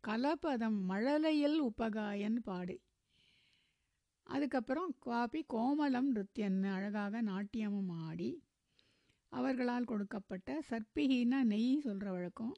[0.07, 2.75] கலபதம் மழலையில் உப்பகாயன் பாடு.
[4.23, 8.43] அதுக்கப்புறம் காபி கோமலம் நிருத்தியன்னு அழகாக நாட்டியமும் ஆடி.
[9.29, 12.53] அவர்களால் கொடுக்கப்பட்ட சர்ப்பிகின்னா நெய் சொல்கிற வழக்கம்.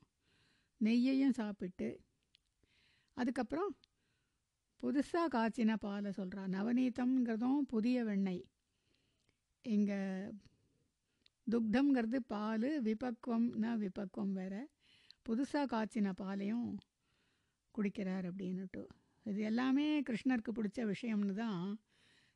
[0.83, 1.89] நெய்யையும் சாப்பிட்டு.
[3.13, 3.77] அதுக்கப்புறம்
[4.83, 8.43] புதுசாக காய்ச்சின பாலை சொல்கிறா நவநீதம்ங்கிறதும் புதிய வெண்ணெய்.
[9.61, 9.99] இங்கே
[11.51, 14.61] துக்தம்ங்கிறது பால் விபக்வம்னா விபக்வம் வேறு.
[15.29, 16.77] புதுசாக காய்ச்சின பாலையும்
[17.75, 18.83] குடிக்கிறார் அப்படின்னுட்டு.
[19.25, 21.79] இது எல்லாமே கிருஷ்ணருக்கு பிடிச்ச விஷயம்னு தான்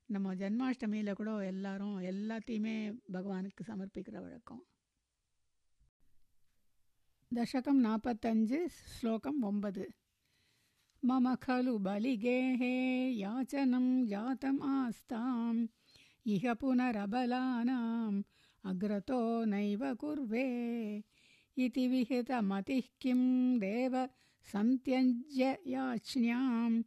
[0.09, 2.77] நம்ம ஜன்மாஷ்டமியில் கூட எல்லாரும் எல்லாத்தையுமே
[3.11, 4.63] பகவானுக்கு சமர்ப்பிக்கிற வழக்கம்.
[7.31, 9.85] தசகம் நாற்பத்தஞ்சு ஸ்லோகம் ஒன்பது.
[11.05, 12.59] मम खलु बलिगेः
[13.17, 15.67] याचनं जातम् आस्ताम्।
[16.27, 18.23] इह पुनरबलानाम्,
[18.65, 21.03] अग्रतो नैव कुर्वे।
[21.57, 24.09] इति विहितमतिः किं देव
[24.53, 26.81] सन्त्यज्य याच्न्यां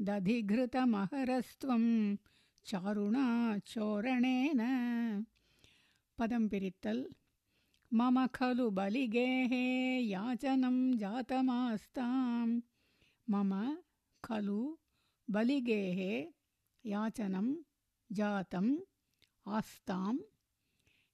[0.00, 2.16] दधिघृतमहरस्त्वं
[2.64, 4.60] चारुणा चोरणेन
[6.18, 7.04] पदं पिरित्तल्।
[7.94, 9.50] मम खलु बलिगेः
[10.08, 12.60] याचनं जातमास्ताम्
[13.30, 13.76] मम
[14.24, 14.76] खलु
[15.30, 16.30] बलिगेः
[16.86, 17.54] याचनं
[18.12, 18.76] जातम्
[19.48, 20.18] आस्ताम्।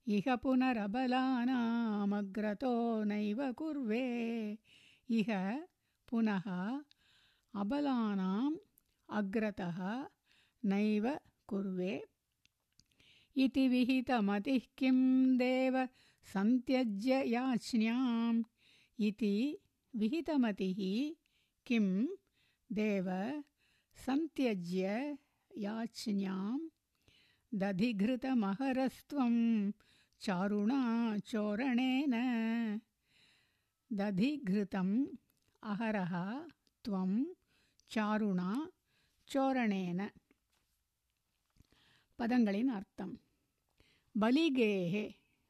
[0.09, 4.59] इह पुनरबलानामग्रतो नैव कुर्वे।
[5.11, 5.61] इह
[6.09, 6.81] पुनः
[7.55, 8.57] अबलानाम्
[9.11, 10.09] अग्रतः
[10.65, 12.05] नैव कुर्वे।
[13.37, 15.89] इति विहितमतिः किं देव
[16.23, 18.43] सन्त्यज्य याच्न्याम्
[19.01, 19.59] इति
[19.97, 21.20] विहितमतिः
[21.68, 21.88] किं
[22.70, 23.08] देव
[23.98, 24.84] सन्त्यज्य
[25.52, 26.58] याच्न्यां
[27.52, 29.36] दधिघृतमहरस्त्वं
[30.22, 30.82] चारुणा
[31.32, 32.16] चोरणेन
[33.92, 34.96] दधिघृतम्
[35.64, 36.14] अहरः
[36.86, 37.12] त्वं
[37.92, 38.52] चारुणा
[39.28, 40.02] चोरणेन
[42.20, 43.16] பதங்களின் அர்த்தம்
[44.16, 45.06] பலிகேஹே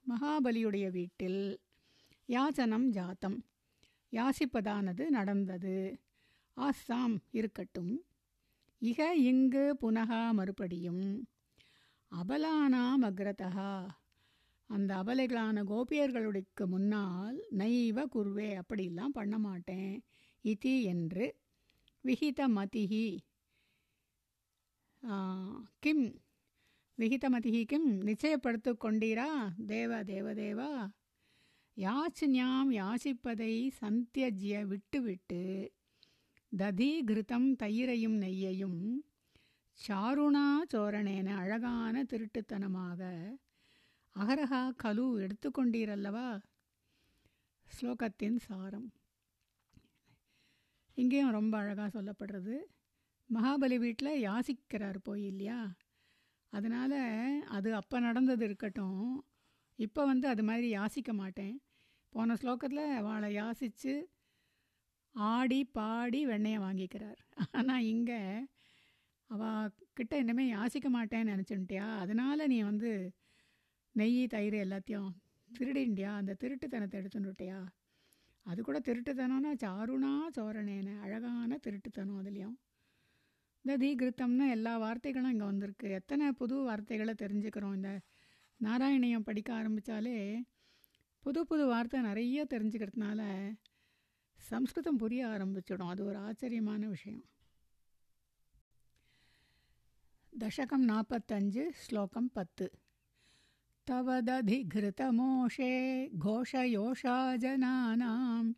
[0.06, 1.42] மகாபலியுடைய வீட்டில்
[2.30, 3.36] யாச்சனம் ஜாத்தம்
[4.13, 5.77] யாசிப்பதானது நடந்தது?
[6.57, 7.93] ஆஸ்தாம் இருக்கட்டும்.
[8.83, 11.05] இக இங்கு புனகா மறுபடியும்
[12.13, 13.73] அபலானாம் அக்ரதகா
[14.71, 19.93] அந்த அபலைகளான கோபியர்களுக்கு முன்னால் நைவ குருவே அப்படிலாம் பண்ண மாட்டேன்.
[20.45, 21.27] இதி என்று
[22.05, 23.07] விஹித மதிஹி
[25.85, 26.07] கிம்
[26.99, 29.29] விகிதமதிஹி கிம் நிச்சயப்படுத்து கொண்டீரா?
[29.67, 30.73] தேவ தேவதேவா
[31.81, 35.73] யாச்சின்யாம் யாசிப்பதை சந்தியஜ்ய விட்டுவிட்டு
[36.53, 38.81] ததீகிருத்தம் தயிரையும் நெய்யையும்
[39.79, 43.01] சாருணா சோரணேன அழகான திருட்டுத்தனமாக
[44.17, 46.41] அகரஹா கலு எடுத்துக்கொண்டீரல்லவா?
[47.67, 48.93] ஸ்லோகத்தின் சாரம்.
[50.95, 52.57] இங்கேயும் ரொம்ப அழகாக சொல்லப்படுறது.
[53.31, 55.61] மகாபலி வீட்டில் யாசிக்கிறார் போய் இல்லையா?
[56.53, 56.99] அதனால்
[57.49, 59.25] அது அப்போ நடந்தது இருக்கட்டும்.
[59.79, 61.63] இப்போ வந்து அது மாதிரி யாசிக்க மாட்டேன்.
[62.15, 63.95] போன ஸ்லோகத்தில் அவளை யாசித்து
[65.15, 67.21] ஆடி பாடி வெண்ணையை வாங்கிக்கிறார்.
[67.59, 68.21] ஆனால் இங்கே
[69.31, 72.91] அவள் கிட்ட இனிமேல் யாசிக்க மாட்டேன்னு நினச்சுட்டியா அதனால் நீ வந்து
[73.95, 75.11] நெய் தயிர் எல்லாத்தையும்
[75.51, 77.61] திருடிண்டியா அந்த திருட்டுத்தனத்தை எடுத்துட்டுட்டியா
[78.47, 82.55] அது கூட திருட்டுத்தனம்னா சாருணா சோரணேன அழகான திருட்டுத்தனம் அதுலேயும்.
[83.65, 85.87] இந்த தீகிருத்தம்னு எல்லா வார்த்தைகளும் இங்கே வந்திருக்கு.
[85.99, 87.75] எத்தனை புது வார்த்தைகளை தெரிஞ்சுக்கிறோம்.
[87.79, 87.91] இந்த
[88.61, 90.17] நாராயணியம் படிக்க ஆரம்பித்தாலே
[91.24, 93.22] புது புது வார்த்தை நிறைய தெரிஞ்சுக்கிறதுனால
[94.40, 97.26] சம்ஸ்கிருதம் புரிய ஆரம்பிச்சிடும் அது ஒரு ஆச்சரியமான விஷயம்
[100.34, 102.66] தசகம் நாற்பத்தஞ்சு ஸ்லோகம் பத்து
[103.88, 105.74] तवदधिघृतमोषे
[106.18, 108.54] घोषयोषा जनानाम्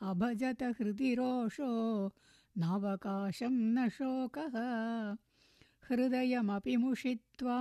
[0.00, 1.70] अभजत हृदि रोषो
[2.56, 4.54] नावकाशं न शोकः
[5.88, 7.58] हृदयमपि मुषित्वा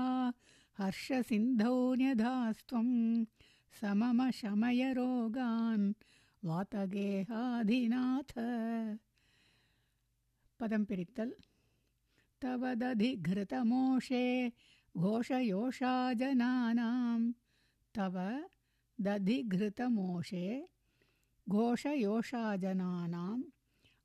[0.79, 2.87] हर्षसिन्धौ न्यधास्त्वं
[3.80, 5.92] समम शमय रोगान्
[6.44, 8.32] वातगेहाधिनाथ।
[10.60, 11.32] पदं पिरित्तल्।
[12.42, 14.52] तवदधिघृतमोषे
[14.96, 17.32] घोषयोषा जनानां
[17.94, 18.42] तव
[19.00, 20.68] दधिघृतमोषे
[21.48, 23.42] घोषयोषा जनानाम्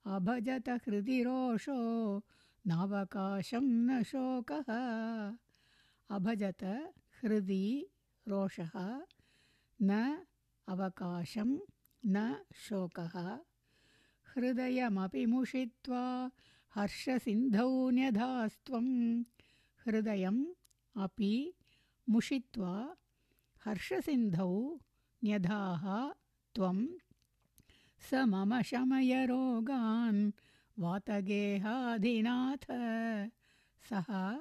[0.05, 2.21] अभजत हृदि रोषो
[2.67, 4.65] नावकाशं न शोकः।
[6.15, 6.91] अभजत
[7.23, 7.86] हृदि
[8.27, 9.01] रोषः
[9.82, 10.24] न
[10.68, 11.60] अवकाशं
[12.06, 13.39] न शोकः।
[14.30, 16.32] हृदयमपि मुषित्वा
[16.76, 19.22] हर्षसिन्धौ न्यधास्त्वं।
[19.86, 20.46] हृदयम्
[20.96, 21.54] अपि
[22.10, 22.96] मुषित्वा
[23.65, 24.80] हर्षसिन्धौ
[25.24, 26.13] न्यधाः
[26.56, 26.88] त्वं।
[28.00, 30.32] स मम शमय रोगान्
[30.80, 32.65] वातगेहाधिनाथ।
[33.89, 34.39] सः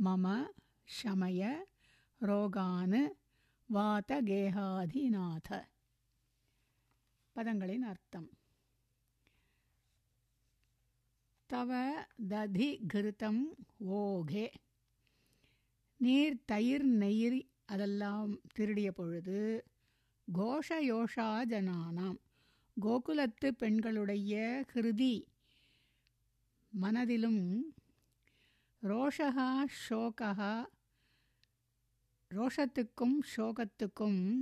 [0.00, 0.46] मम
[0.86, 1.66] शमय
[2.22, 3.19] रोगान्
[3.74, 5.68] வாதகேகாதிநாத.
[7.34, 8.30] பதங்களின் அர்த்தம்.
[11.46, 13.42] தவ ததி கிருத்தம்
[13.86, 14.50] ஓகே.
[15.96, 19.64] நீர் தயிர் நெயிர் அதெல்லாம் திருடிய பொழுது
[20.34, 22.18] கோஷயோஷா ஜனானாம்
[22.80, 25.24] கோகுலத்து பெண்களுடைய ஹிருதி
[26.70, 27.74] மனதிலும்
[28.82, 30.66] ரோஷகா ஷோகா
[32.34, 34.36] ரோஷத்துக்கும் ஷோகத்துக்கும்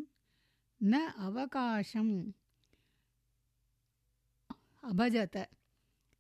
[0.84, 2.34] ந அவகாசம்.
[4.82, 5.44] அபஜத.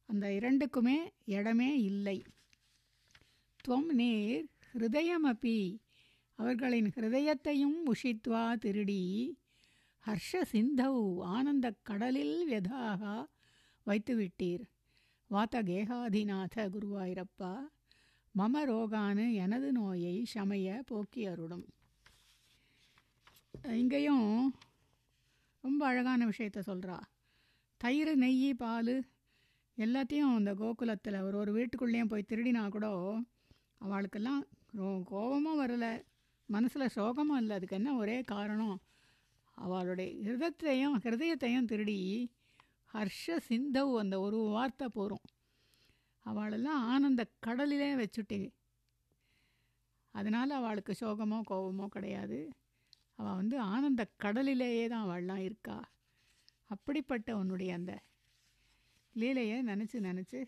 [0.06, 2.24] அந்த இரண்டுக்குமே இடமே இல்லை.
[3.68, 5.78] துவம் நீர் ஹிருதயமபி.
[6.36, 9.38] அவர்களின் ஹிருதயத்தையும் உஷித்வா திருடி.
[10.06, 13.26] ஹர்ஷ சிந்தௌ ஆனந்தக் கடலில் வெதாக
[13.86, 14.64] வைத்துவிட்டீர்.
[15.30, 17.60] வாத்தகேகாதிநாத குருவாயிரப்பா.
[18.34, 21.64] மம ரோகானு எனது நோயை சமைய போக்கி அருடும்
[23.76, 24.28] இங்கேயும்
[25.64, 26.98] ரொம்ப அழகான விஷயத்த சொல்கிறா
[27.80, 28.94] தயிர் நெய் பால்
[29.78, 32.86] எல்லாத்தையும் அந்த கோகுலத்தில் ஒரு ஒரு வீட்டுக்குள்ளேயும் போய் திருடினா கூட
[33.80, 34.40] அவளுக்கெல்லாம்
[34.72, 35.92] ரோ கோபமும் வரலை.
[36.48, 37.56] மனசில் சோகமும் இல்லை.
[37.56, 38.76] அதுக்கு என்ன ஒரே காரணம்?
[39.58, 41.98] அவளுடைய ஹிருதத்தையும் ஹிருதயத்தையும் திருடி
[42.94, 45.24] ஹர்ஷ சிந்தவு அந்த ஒரு வார்த்தை போகிறோம்
[46.28, 48.40] அவளெல்லாம் ஆனந்த கடலிலே வச்சுட்டே.
[50.14, 52.38] அதனால் அவளுக்கு சோகமோ கோபமோ கிடையாது.
[53.18, 55.76] அவள் வந்து ஆனந்த கடலிலேயே தான் அவள்லாம் இருக்கா.
[56.74, 57.92] அப்படிப்பட்ட உன்னுடைய அந்த
[59.20, 60.40] லீலையை நினச்சி நினச்சி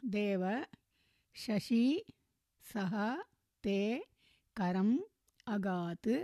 [0.00, 0.42] தேவ
[1.36, 1.84] சசி
[2.72, 3.08] சஹா
[3.64, 3.80] தே
[4.56, 4.96] கரம்
[5.54, 6.16] அகாத்து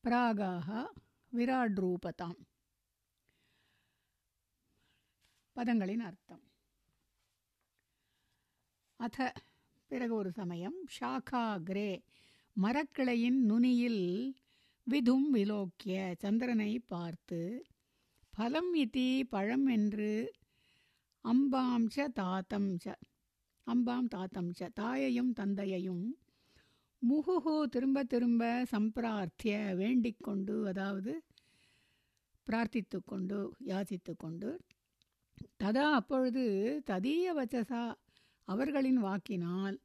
[0.03, 0.67] பிராகாக
[1.31, 2.39] விராட் ரூபதாம்
[5.55, 6.43] பதங்களின் அர்த்தம்.
[9.05, 9.17] அத
[9.91, 11.89] பிறகு ஒரு சமயம் ஷாகாகிரே
[12.55, 14.03] மரக்கிளையின் நுனியில்
[14.87, 17.39] விதும் விலோக்கிய சந்திரனை பார்த்து
[18.33, 20.11] பலம் இதி பழம் என்று
[21.25, 22.95] அம்பாம் ச தாத்தம் ச
[23.67, 26.05] அம்பாம் தாத்தம் ச தாயையும் தந்தையையும்
[27.01, 31.13] முகுகு திரும்ப திரும்ப சம்பிரார்த்திய வேண்டிக் கொண்டு அதாவது
[32.47, 34.49] பிரார்த்தித்து கொண்டு யாசித்து கொண்டு
[35.57, 36.43] ததா அப்பொழுது
[36.87, 37.83] ததீய வச்சசா
[38.47, 39.77] அவர்களின் வாக்கினால்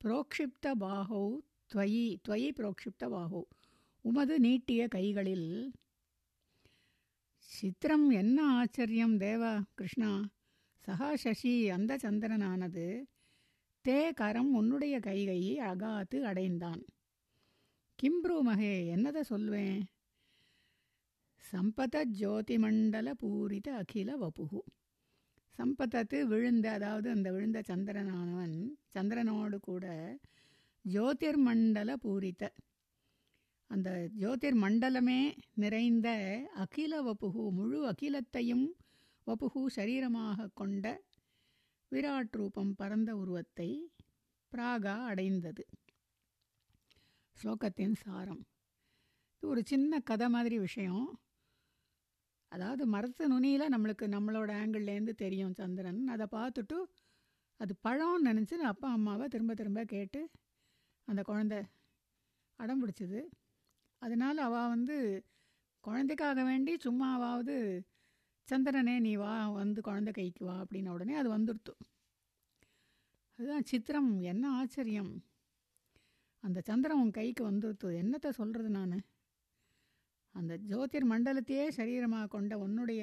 [0.00, 1.22] புரோக்ஷிப்த பாகோ
[1.70, 3.42] துவயி துவயி புரோக்ஷிப்த பாகோ
[4.04, 5.50] உமது நீட்டிய கைகளில்
[7.48, 10.10] சித்திரம் என்ன ஆச்சரியம் தேவா கிருஷ்ணா!
[10.84, 12.86] சகா சசி அந்த சந்திரனானது
[13.84, 16.82] தே கரம் உன்னுடைய கைகையை அகாத்து அடைந்தான்.
[17.98, 19.78] கிம்ப்ரூமகே என்னதை சொல்வேன்?
[21.44, 24.60] சம்பத ஜோதிமண்டல பூரித அகில வபுகு.
[25.58, 28.56] சம்பத்தத்து விழுந்த அதாவது அந்த விழுந்த சந்திரனானவன்
[28.94, 29.86] சந்திரனோடு கூட
[30.84, 32.44] ஜோதிர் மண்டல பூரித்த.
[33.70, 35.20] அந்த ஜோதிர் மண்டலமே
[35.54, 36.08] நிறைந்த
[36.54, 38.66] அகில வப்புகு முழு அகிலத்தையும்
[39.26, 40.86] வப்புகு சரீரமாக கொண்ட
[41.92, 43.70] விராட் ரூபம் பரந்த உருவத்தை
[44.52, 45.64] பிராகா அடைந்தது.
[47.36, 48.42] ஸ்லோகத்தின் சாரம்.
[49.36, 51.06] இது ஒரு சின்ன கதை மாதிரி விஷயம்.
[52.48, 56.06] அதாவது மரத்து நுனியில் நம்மளுக்கு நம்மளோட ஆங்கிள்லேருந்து தெரியும் சந்திரன்.
[56.06, 56.78] அதை பார்த்துட்டு
[57.56, 60.30] அது பழம்னு நினச்சி அப்பா அம்மாவை திரும்ப திரும்ப கேட்டு
[61.04, 61.62] அந்த குழந்த
[62.56, 63.20] அடம் பிடிச்சது.
[63.98, 64.96] அதனால் அவள் வந்து
[65.80, 67.56] குழந்தைக்காக வேண்டி சும்மாவாவது
[68.48, 71.72] சந்திரனே நீ வா வந்து குழந்தை கைக்கு வா அப்படின்ன உடனே அது வந்துடுத்து.
[73.38, 74.20] அதுதான் சித்திரம்.
[74.20, 75.24] என்ன ஆச்சரியம்.
[76.40, 77.88] அந்த சந்திரன் உன் கைக்கு வந்துடுத்து.
[78.02, 79.04] என்னத்தை சொல்கிறது நான்?
[80.38, 83.02] அந்த ஜோதிர் மண்டலத்தையே சரீரமாக கொண்ட உன்னுடைய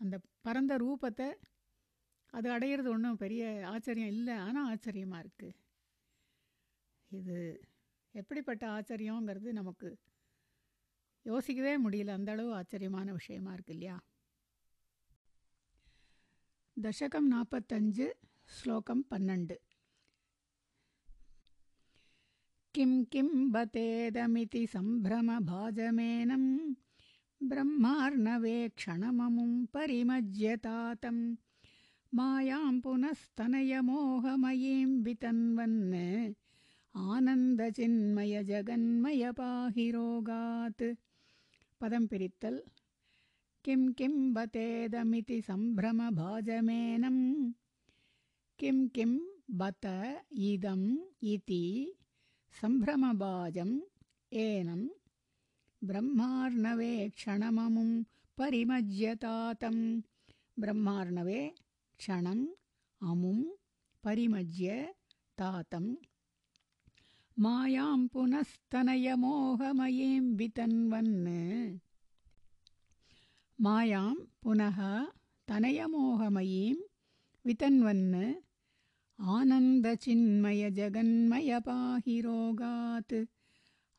[0.00, 1.28] அந்த பரந்த ரூபத்தை
[2.36, 3.42] அது அடையிறது ஒன்றும் பெரிய
[3.72, 4.34] ஆச்சரியம் இல்லை.
[4.46, 5.56] ஆனால் ஆச்சரியமாக இருக்குது
[7.10, 7.36] இது
[8.20, 9.88] எப்படிப்பட்ட ஆச்சரியங்கிறது நமக்கு
[11.30, 12.16] யோசிக்கவே முடியல.
[12.18, 13.96] அந்த அளவு ஆச்சரியமான விஷயமா இருக்கு இல்லையா?
[16.76, 18.06] தசகம் நாற்பத்தஞ்சு
[18.56, 19.56] ஸ்லோகம் பன்னெண்டு.
[22.76, 26.48] किं किं बतेदमिति सम्भ्रमभाजमेनम्
[27.50, 31.22] ब्रह्मार्णवे क्षणममुं परिमज्यतातम्
[32.18, 35.78] मायां पुनस्तनयमोहमयीं वितन्वन्
[37.14, 40.84] आनन्दचिन्मयजगन्मय पाहिरोगात्
[41.80, 42.60] पदं प्रिरित्तल्
[43.64, 47.18] किं किं बतेदमिति सम्भ्रमभाजमेनं।
[48.60, 49.12] किं किं
[49.60, 49.84] बत
[50.50, 50.88] इदम्
[51.34, 51.64] इति
[52.59, 53.75] सम्भ्रमभाजम्
[54.45, 54.81] एनं
[55.89, 57.89] ब्रह्मार्णवे क्षणममुं
[58.39, 59.77] परिमज्यतातं
[60.61, 61.41] ब्रह्मार्णवे
[61.99, 62.45] क्षणम्
[63.11, 63.39] अमुं
[64.05, 64.67] परिमज्य
[65.39, 65.85] तातं
[67.43, 69.15] मायां पुनस्तनयमोहमयीं
[70.39, 71.15] वितन्वन्
[73.65, 74.13] मायां
[74.43, 74.79] पुनः
[75.49, 76.77] तनयमोहमयीं
[77.47, 78.05] वितन्वन्
[79.22, 83.28] ஆனந்தச்சின்மய ஜெகன்மய பாஹி ரோகாத்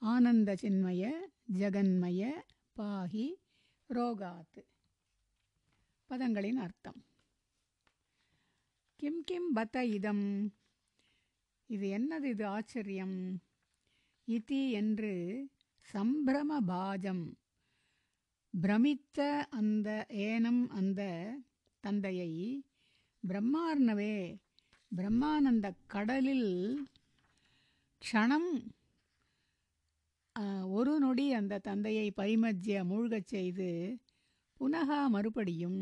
[0.02, 1.12] ஆனந்தச்சின்மய
[1.54, 2.32] ஜெகன்மய
[2.76, 3.34] பாஹி
[3.90, 4.66] ரோகாத்
[6.10, 7.06] பதங்களின் அர்த்தம்.
[8.96, 10.54] கிம் கிம் பத இதம்.
[11.66, 13.40] இது என்னது இது ஆச்சரியம்?
[14.28, 15.50] இதி என்று
[15.94, 17.38] சம்பிரம பாஜம்.
[18.62, 21.32] பிரமித்த அந்த ஏனம் அந்த
[21.80, 22.64] தந்தையை
[23.28, 24.46] பிரம்மார்ணவே
[24.92, 26.50] பிரம்மானந்த கடலில்
[28.02, 28.50] க்ஷணம்
[30.70, 33.70] ஒரு நொடி அந்த தந்தையை பரிமஜ்ய மூழ்கச் செய்து
[34.60, 35.82] புனகா மறுபடியும்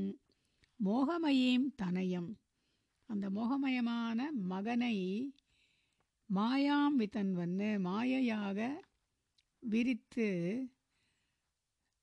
[0.79, 2.29] மோகமயீம் தனயம்.
[3.09, 4.95] அந்த மோகமயமான மகனை
[6.29, 8.59] மாயாம் வித்தன்வன்னு மாயையாக
[9.63, 10.27] விரித்து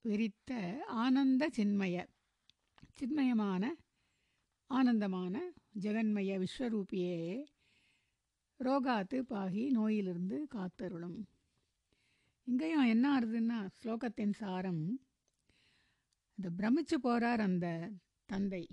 [0.04, 0.50] விரித்த
[0.86, 1.96] ஆனந்த சின்மய
[3.00, 3.64] சின்மயமான
[4.70, 5.34] ஆனந்தமான
[5.80, 7.44] ஜெகன்மய விஸ்வரூபியே
[8.60, 11.18] ரோகாத்து பாகி நோயிலிருந்து காத்தருளும்.
[12.44, 15.00] இங்கேயும் என்ன ஆறுதுன்னா ஸ்லோகத்தின் சாரம்
[16.38, 17.90] இந்த பிரமிச்சு போகிறார் அந்த
[18.26, 18.68] தந்தை.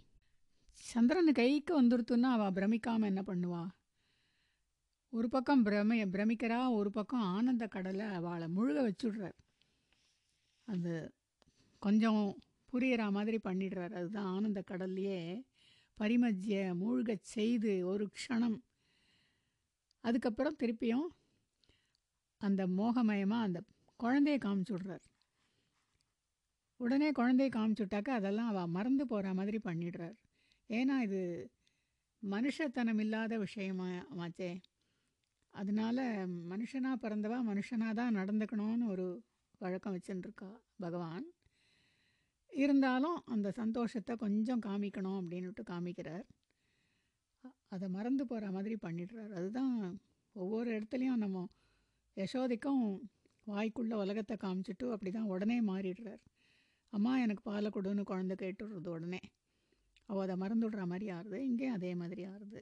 [0.74, 3.64] சந்திரன் கைக்கு வந்துருத்துன்னா அவள் பிரமிக்காமல் என்ன பண்ணுவா?
[5.10, 9.38] ஒரு பக்கம் பிரம பிரமிக்கிறா ஒரு பக்கம் ஆனந்த கடலை அவளை முழுக வச்சுடுறார்.
[10.66, 11.14] அது
[11.80, 12.38] கொஞ்சம்
[12.74, 13.94] புரிகிற மாதிரி பண்ணிடுறார்.
[13.94, 15.44] அதுதான் ஆனந்த கடல்லையே
[16.00, 18.58] பரிமஜ்ய மூழ்கச் செய்து ஒரு க்ஷணம்.
[20.04, 21.08] அதுக்கப்புறம் திருப்பியும்
[22.42, 23.60] அந்த மோகமயமாக அந்த
[24.00, 25.06] குழந்தைய காமிச்சு விட்றார்.
[26.80, 30.18] உடனே குழந்தைய காமிச்சுட்டாக்க அதெல்லாம் அவள் மறந்து போகிற மாதிரி பண்ணிடுறார்.
[30.70, 31.22] ஏன்னா இது
[32.24, 34.52] மனுஷத்தனம் இல்லாத விஷயமாச்சே
[35.54, 36.04] அதனால்
[36.52, 39.08] மனுஷனாக பிறந்தவா மனுஷனாக தான் நடந்துக்கணும்னு ஒரு
[39.62, 41.26] வழக்கம் வச்சுட்டுருக்கா பகவான்.
[42.52, 46.26] இருந்தாலும் அந்த சந்தோஷத்தை கொஞ்சம் காமிக்கணும் அப்படின்னுட்டு காமிக்கிறார்.
[47.70, 49.32] அதை மறந்து போகிற மாதிரி பண்ணிடுறார்.
[49.32, 49.76] அதுதான்
[50.36, 51.46] ஒவ்வொரு இடத்துலையும் நம்ம
[52.18, 52.84] யசோதைக்கும்
[53.48, 56.22] வாய்க்குள்ளே உலகத்தை காமிச்சிட்டு அப்படி தான் உடனே மாறிடுறார்.
[56.94, 59.22] அம்மா எனக்கு பாலை கொடுன்னு குழந்தை கேட்டுடுறது உடனே.
[60.10, 62.62] அவள் அதை மறந்துடுற மாதிரி ஆறுது இங்கேயும் அதே மாதிரி ஆறுது.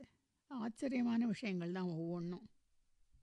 [0.52, 2.46] ஆச்சரியமான விஷயங்கள் தான் ஒவ்வொன்றும்